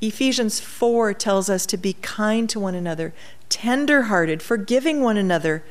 [0.00, 3.12] Ephesians 4 tells us to be kind to one another,
[3.48, 5.64] tender hearted, forgiving one another,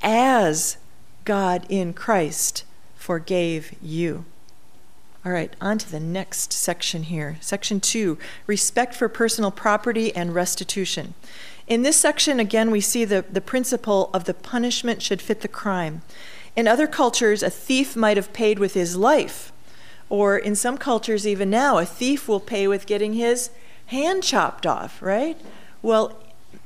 [0.00, 0.76] as
[1.24, 2.62] God in Christ
[2.94, 4.26] forgave you.
[5.24, 7.36] All right, on to the next section here.
[7.40, 8.16] Section two
[8.46, 11.14] respect for personal property and restitution.
[11.66, 15.48] In this section, again, we see the, the principle of the punishment should fit the
[15.48, 16.02] crime.
[16.54, 19.52] In other cultures, a thief might have paid with his life,
[20.08, 23.50] or in some cultures, even now, a thief will pay with getting his
[23.86, 25.36] hand chopped off, right?
[25.82, 26.16] Well,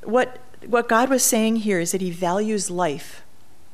[0.04, 3.22] what, what God was saying here is that he values life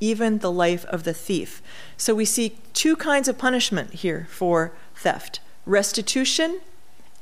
[0.01, 1.63] even the life of the thief.
[1.97, 6.61] So we see two kinds of punishment here for theft restitution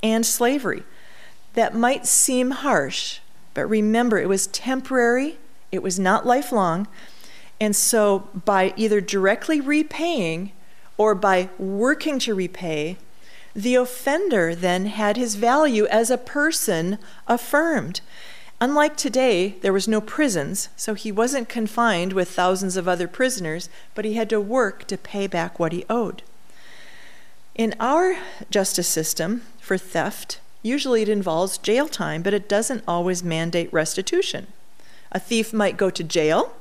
[0.03, 0.83] and slavery.
[1.55, 3.21] That might seem harsh,
[3.55, 5.38] but remember it was temporary,
[5.73, 6.87] it was not lifelong.
[7.61, 10.53] And so by either directly repaying
[10.99, 12.97] or by working to repay,
[13.55, 18.01] the offender then had his value as a person affirmed.
[18.61, 23.69] Unlike today, there was no prisons, so he wasn't confined with thousands of other prisoners,
[23.95, 26.23] but he had to work to pay back what he owed.
[27.55, 28.17] In our
[28.51, 34.48] justice system for theft, usually it involves jail time, but it doesn't always mandate restitution.
[35.12, 36.57] A thief might go to jail,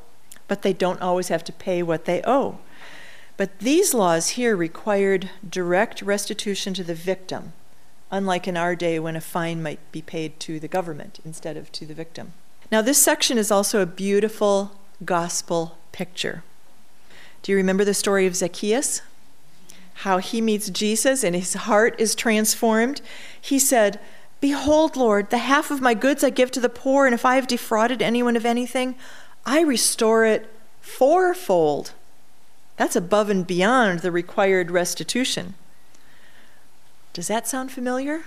[0.47, 2.59] but they don't always have to pay what they owe.
[3.37, 7.53] But these laws here required direct restitution to the victim,
[8.11, 11.71] unlike in our day when a fine might be paid to the government instead of
[11.71, 12.33] to the victim.
[12.71, 16.43] Now, this section is also a beautiful gospel picture.
[17.41, 19.01] Do you remember the story of Zacchaeus?
[19.95, 23.01] How he meets Jesus and his heart is transformed.
[23.39, 23.99] He said,
[24.41, 27.35] Behold, Lord, the half of my goods I give to the poor, and if I
[27.35, 28.95] have defrauded anyone of anything,
[29.45, 30.49] I restore it
[30.81, 31.93] fourfold.
[32.75, 35.53] That's above and beyond the required restitution.
[37.13, 38.23] Does that sound familiar?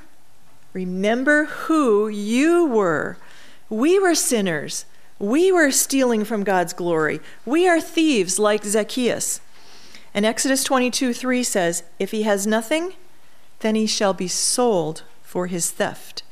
[0.72, 3.18] Remember who you were.
[3.68, 4.84] We were sinners.
[5.18, 7.20] We were stealing from God's glory.
[7.44, 9.40] We are thieves like Zacchaeus.
[10.16, 12.94] And Exodus 22 3 says, If he has nothing,
[13.60, 16.24] then he shall be sold for his theft.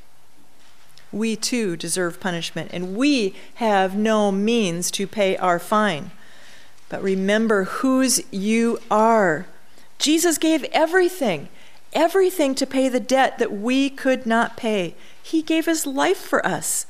[1.13, 6.11] We too deserve punishment, and we have no means to pay our fine.
[6.89, 9.47] But remember whose you are.
[9.99, 11.49] Jesus gave everything
[11.95, 14.95] everything to pay the debt that we could not pay.
[15.23, 16.87] He gave his life for us.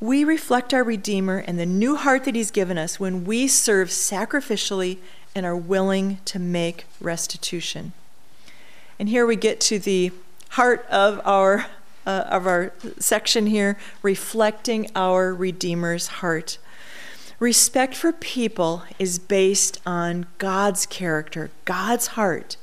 [0.00, 3.88] We reflect our Redeemer and the new heart that he's given us when we serve
[3.88, 4.98] sacrificially
[5.34, 7.92] and are willing to make restitution.
[8.98, 10.12] And here we get to the
[10.50, 11.66] heart of our
[12.06, 16.58] uh, of our section here, reflecting our Redeemer's heart.
[17.38, 22.56] Respect for people is based on God's character, God's heart.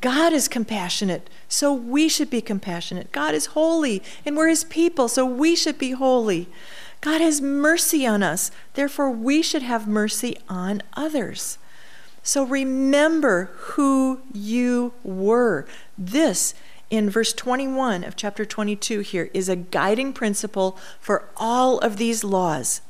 [0.00, 3.10] God is compassionate, so we should be compassionate.
[3.10, 6.48] God is holy, and we're his people, so we should be holy.
[7.00, 11.58] God has mercy on us, therefore, we should have mercy on others.
[12.22, 15.66] So remember who you were.
[15.96, 16.54] This,
[16.90, 22.22] in verse 21 of chapter 22 here, is a guiding principle for all of these
[22.24, 22.82] laws.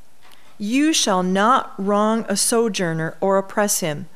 [0.58, 4.08] You shall not wrong a sojourner or oppress him,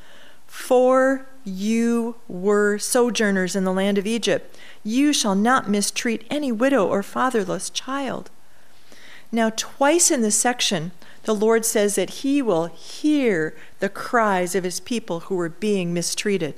[0.45, 4.57] for you were sojourners in the land of Egypt.
[4.83, 8.29] You shall not mistreat any widow or fatherless child.
[9.31, 10.91] Now, twice in this section,
[11.25, 15.93] the Lord says that He will hear the cries of His people who were being
[15.93, 16.55] mistreated.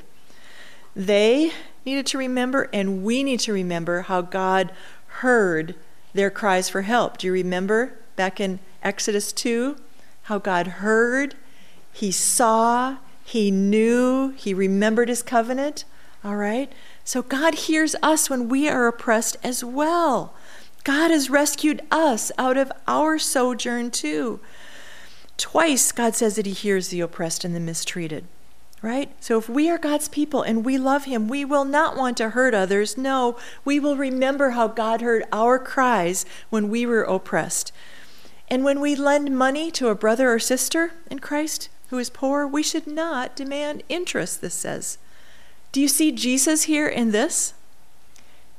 [0.95, 1.51] They
[1.86, 4.72] needed to remember, and we need to remember how God
[5.07, 5.76] heard
[6.13, 7.18] their cries for help.
[7.18, 9.78] Do you remember back in Exodus 2
[10.24, 11.36] how God heard,
[11.91, 12.97] He saw,
[13.28, 15.84] he knew, he remembered his covenant.
[16.24, 16.72] All right?
[17.03, 20.34] So God hears us when we are oppressed as well.
[20.86, 24.39] God has rescued us out of our sojourn too.
[25.38, 28.25] Twice, God says that he hears the oppressed and the mistreated.
[28.81, 29.11] right?
[29.19, 32.29] So if we are God's people and we love Him, we will not want to
[32.31, 32.97] hurt others.
[32.97, 37.71] No, we will remember how God heard our cries when we were oppressed.
[38.49, 42.45] And when we lend money to a brother or sister in Christ who is poor,
[42.47, 44.97] we should not demand interest, this says.
[45.71, 47.53] Do you see Jesus here in this?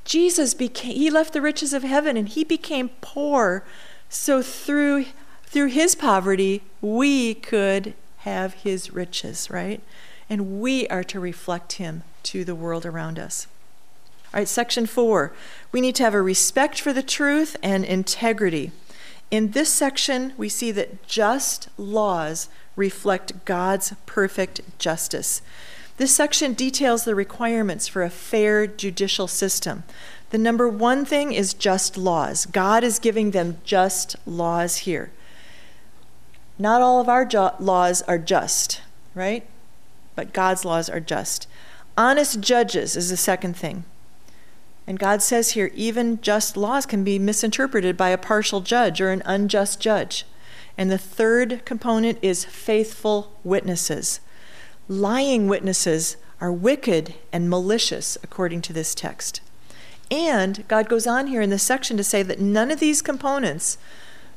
[0.05, 3.63] Jesus became he left the riches of heaven and he became poor
[4.09, 5.05] so through
[5.49, 9.81] through his poverty we could have his riches, right?
[10.29, 13.47] And we are to reflect him to the world around us.
[14.31, 15.33] All right, section 4.
[15.71, 18.71] We need to have a respect for the truth and integrity.
[19.31, 25.41] In this section, we see that just laws reflect God's perfect justice.
[25.97, 29.83] This section details the requirements for a fair judicial system.
[30.29, 32.45] The number one thing is just laws.
[32.45, 35.11] God is giving them just laws here.
[36.59, 38.81] Not all of our jo- laws are just,
[39.15, 39.47] right?
[40.15, 41.47] But God's laws are just.
[41.97, 43.85] Honest judges is the second thing.
[44.85, 49.11] And God says here, even just laws can be misinterpreted by a partial judge or
[49.11, 50.25] an unjust judge.
[50.77, 54.19] And the third component is faithful witnesses.
[54.87, 59.41] Lying witnesses are wicked and malicious, according to this text.
[60.09, 63.77] And God goes on here in this section to say that none of these components,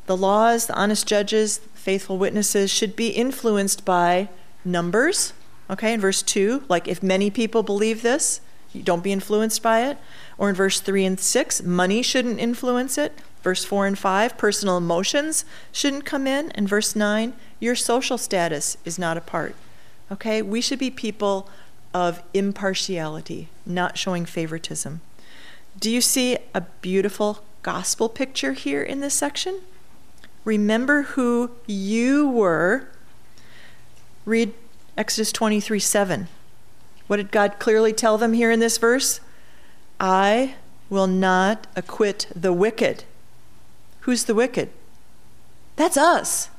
[0.07, 4.29] the laws, the honest judges, faithful witnesses, should be influenced by
[4.65, 5.33] numbers.
[5.69, 8.41] Okay, in verse 2, like if many people believe this,
[8.73, 9.99] you don't be influenced by it.
[10.39, 13.19] Or in verse 3 and 6, money shouldn't influence it.
[13.43, 16.53] Verse 4 and 5, personal emotions shouldn't come in.
[16.53, 19.57] And verse 9, your social status is not a part.
[20.11, 20.41] Okay?
[20.41, 21.49] We should be people
[21.93, 25.01] of impartiality, not showing favoritism.
[25.79, 29.61] Do you see a beautiful gospel picture here in this section?
[30.45, 32.89] Remember who you were.
[34.25, 34.55] Read
[34.97, 36.29] Exodus 23 7.
[37.07, 39.21] What did God clearly tell them here in this verse?
[40.01, 40.57] I
[40.89, 43.05] will not acquit the wicked.
[44.01, 44.71] Who's the wicked?
[45.77, 46.51] That's us.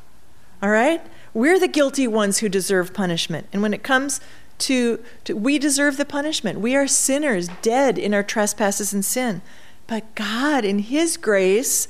[0.62, 1.02] All right?
[1.34, 3.48] We're the guilty ones who deserve punishment.
[3.52, 4.22] And when it comes
[4.60, 6.60] to, to, we deserve the punishment.
[6.60, 9.42] We are sinners, dead in our trespasses and sin.
[9.88, 11.88] But God, in His grace,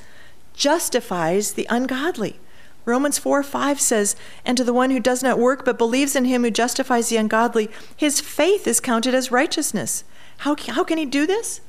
[0.53, 2.39] justifies the ungodly.
[2.85, 6.25] Romans 4 5 says, And to the one who does not work but believes in
[6.25, 10.03] him who justifies the ungodly, his faith is counted as righteousness.
[10.37, 11.61] How, how can he do this?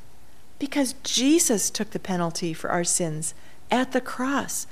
[0.59, 3.35] Because Jesus took the penalty for our sins
[3.71, 4.67] at the cross.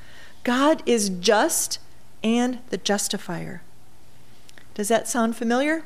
[0.44, 1.78] God is just
[2.24, 3.62] and the justifier.
[4.74, 5.84] Does that sound familiar?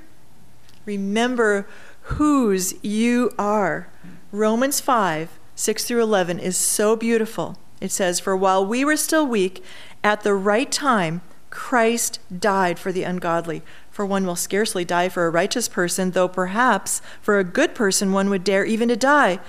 [0.85, 1.67] Remember
[2.03, 3.89] whose you are.
[4.33, 7.59] Romans 5 6 through 11 is so beautiful.
[7.81, 9.65] It says, For while we were still weak,
[10.03, 13.63] at the right time, Christ died for the ungodly.
[13.91, 18.13] For one will scarcely die for a righteous person, though perhaps for a good person
[18.13, 19.41] one would dare even to die.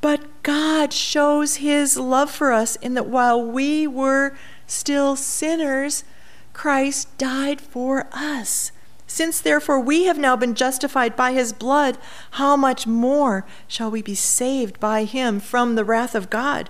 [0.00, 6.04] But God shows his love for us in that while we were still sinners,
[6.52, 8.70] Christ died for us.
[9.08, 11.98] Since therefore we have now been justified by his blood,
[12.32, 16.68] how much more shall we be saved by him from the wrath of God?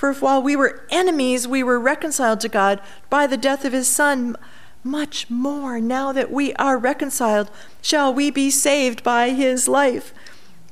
[0.00, 2.80] For if while we were enemies, we were reconciled to God
[3.10, 4.34] by the death of his Son,
[4.82, 7.50] much more now that we are reconciled,
[7.82, 10.14] shall we be saved by his life.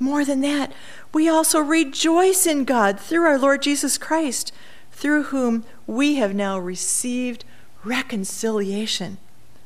[0.01, 0.73] More than that,
[1.13, 4.51] we also rejoice in God through our Lord Jesus Christ,
[4.93, 7.45] through whom we have now received
[7.85, 9.19] reconciliation.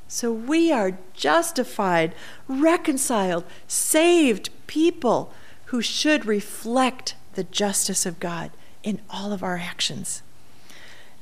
[0.09, 2.17] So we are justified,
[2.49, 5.33] reconciled, saved people
[5.67, 8.51] who should reflect the justice of God
[8.83, 10.23] in all of our actions.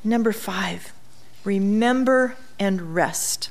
[0.03, 0.93] Number five,
[1.45, 3.51] remember and rest.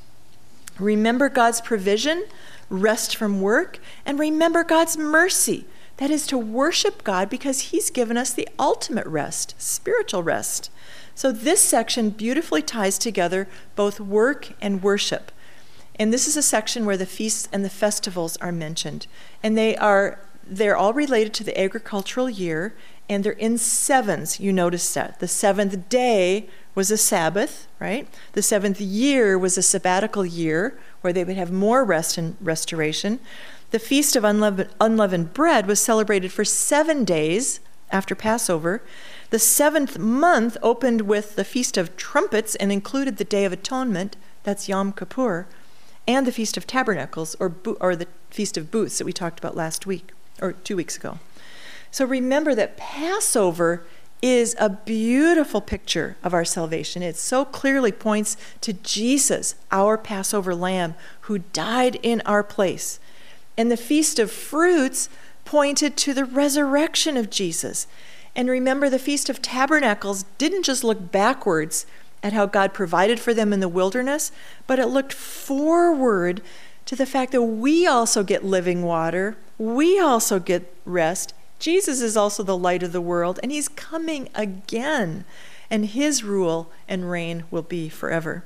[0.80, 2.26] Remember God's provision,
[2.70, 5.66] rest from work, and remember God's mercy.
[5.98, 10.72] That is to worship God because He's given us the ultimate rest, spiritual rest.
[11.14, 15.34] So this section beautifully ties together both work and worship.
[16.00, 19.06] And this is a section where the feasts and the festivals are mentioned.
[19.44, 22.74] And they are they're all related to the agricultural year
[23.10, 24.40] and they're in sevens.
[24.40, 25.20] You notice that.
[25.20, 28.08] The seventh day was a Sabbath, right?
[28.34, 33.20] The seventh year was a sabbatical year where they would have more rest and restoration.
[33.72, 37.60] The Feast of Unleavened, Bread was celebrated for seven days
[37.92, 38.82] after Passover.
[39.32, 44.16] The seventh month opened with the Feast of Trumpets and included the Day of Atonement,
[44.44, 45.48] that's Yom Kippur,
[46.08, 49.56] and the Feast of Tabernacles, or, or the Feast of Booths that we talked about
[49.56, 51.20] last week, or two weeks ago.
[51.92, 53.84] So remember that Passover
[54.22, 57.02] is a beautiful picture of our salvation.
[57.02, 63.00] It so clearly points to Jesus, our Passover lamb, who died in our place.
[63.58, 65.10] And the Feast of Fruits
[65.46, 67.88] pointed to the resurrection of Jesus.
[68.36, 71.86] And remember, the Feast of Tabernacles didn't just look backwards
[72.22, 74.32] at how God provided for them in the wilderness,
[74.68, 76.42] but it looked forward
[76.86, 81.34] to the fact that we also get living water, we also get rest.
[81.60, 85.26] Jesus is also the light of the world, and he's coming again,
[85.70, 88.44] and his rule and reign will be forever.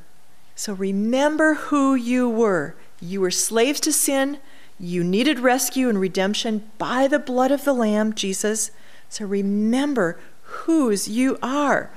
[0.55, 2.75] So remember who you were.
[2.99, 4.39] You were slaves to sin.
[4.79, 8.71] You needed rescue and redemption by the blood of the Lamb, Jesus.
[9.09, 11.91] So remember whose you are.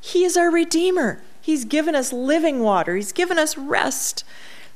[0.00, 1.22] He is our Redeemer.
[1.40, 4.24] He's given us living water, He's given us rest.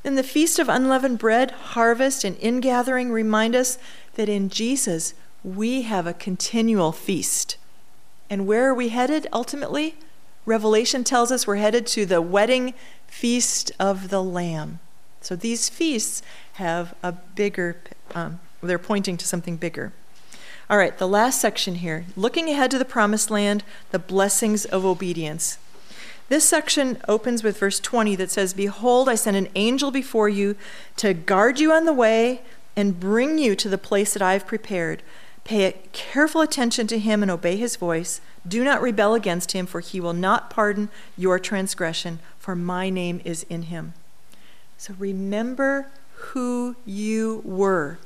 [0.04, 3.76] And the Feast of Unleavened Bread, harvest, and ingathering remind us
[4.14, 5.14] that in Jesus
[5.46, 7.56] we have a continual feast.
[8.28, 9.94] And where are we headed ultimately?
[10.44, 12.74] Revelation tells us we're headed to the wedding
[13.06, 14.80] feast of the Lamb.
[15.20, 16.20] So these feasts
[16.54, 17.76] have a bigger,
[18.14, 19.92] um, they're pointing to something bigger.
[20.68, 24.84] All right, the last section here looking ahead to the promised land, the blessings of
[24.84, 25.58] obedience.
[26.28, 30.56] This section opens with verse 20 that says, Behold, I send an angel before you
[30.96, 32.42] to guard you on the way
[32.74, 35.04] and bring you to the place that I have prepared.
[35.46, 38.20] Pay careful attention to him and obey his voice.
[38.46, 43.20] Do not rebel against him, for he will not pardon your transgression, for my name
[43.24, 43.94] is in him.
[44.76, 47.98] So remember who you were.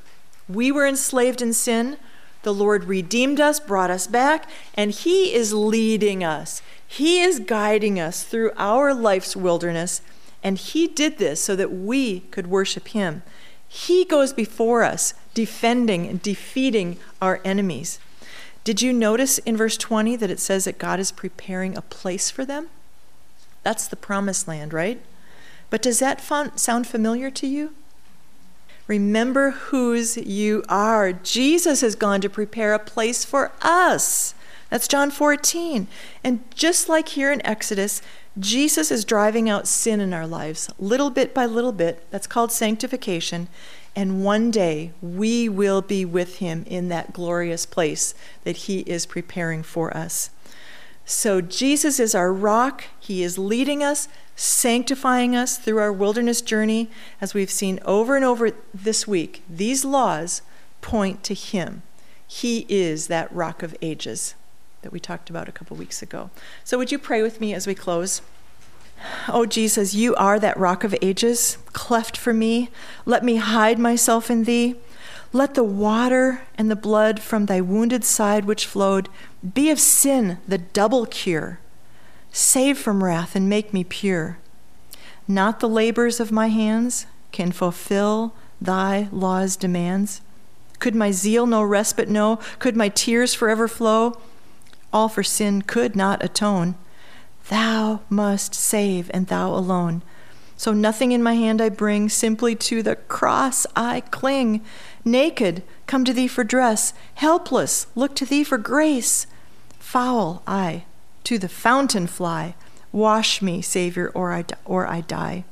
[0.47, 1.97] We were enslaved in sin.
[2.43, 6.61] The Lord redeemed us, brought us back, and He is leading us.
[6.85, 10.01] He is guiding us through our life's wilderness,
[10.43, 13.23] and He did this so that we could worship Him.
[13.67, 17.99] He goes before us, defending and defeating our enemies.
[18.63, 22.29] Did you notice in verse 20 that it says that God is preparing a place
[22.29, 22.67] for them?
[23.63, 25.01] That's the promised land, right?
[25.69, 26.21] But does that
[26.55, 27.73] sound familiar to you?
[28.87, 31.13] Remember whose you are.
[31.13, 34.35] Jesus has gone to prepare a place for us.
[34.69, 35.87] That's John 14.
[36.23, 38.01] And just like here in Exodus,
[38.39, 42.05] Jesus is driving out sin in our lives, little bit by little bit.
[42.11, 43.47] That's called sanctification.
[43.95, 48.13] And one day we will be with him in that glorious place
[48.43, 50.29] that he is preparing for us.
[51.05, 52.85] So Jesus is our rock.
[52.99, 54.07] He is leading us
[54.41, 56.89] sanctifying us through our wilderness journey,
[57.21, 59.43] as we've seen over and over this week.
[59.47, 60.41] These laws
[60.81, 61.83] point to Him.
[62.27, 64.33] He is that rock of ages
[64.81, 66.31] that we talked about a couple weeks ago.
[66.63, 68.23] So, would you pray with me as we close?
[69.27, 72.69] Oh, Jesus, you are that rock of ages, cleft for me.
[73.05, 74.75] Let me hide myself in thee.
[75.33, 79.09] Let the water and the blood from thy wounded side which flowed
[79.53, 81.59] be of sin the double cure
[82.31, 84.37] Save from wrath and make me pure.
[85.27, 90.21] Not the labors of my hands can fulfill thy law's demands.
[90.79, 92.39] Could my zeal no respite know?
[92.59, 94.19] Could my tears forever flow?
[94.93, 96.75] All for sin could not atone.
[97.49, 100.03] Thou must save, and thou alone.
[100.57, 104.61] So nothing in my hand I bring, simply to the cross I cling.
[105.03, 106.93] Naked, come to thee for dress.
[107.15, 109.25] Helpless, look to thee for grace.
[109.79, 110.85] Foul, I
[111.23, 112.55] to the fountain fly.
[112.91, 115.45] Wash me, Savior, or I, or I die.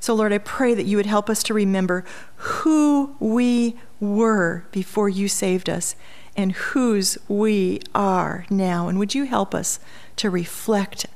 [0.00, 2.04] So, Lord, I pray that you would help us to remember
[2.36, 5.96] who we were before you saved us
[6.36, 8.86] and whose we are now.
[8.88, 9.80] And would you help us
[10.16, 11.06] to reflect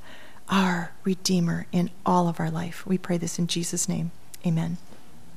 [0.53, 2.87] our Redeemer in all of our life?
[2.87, 4.13] We pray this in Jesus' name.
[4.47, 4.77] Amen.